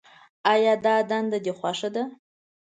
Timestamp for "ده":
1.95-2.03